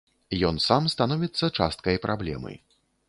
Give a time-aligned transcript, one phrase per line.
[0.47, 2.57] Ён сам становіцца часткай праблемы.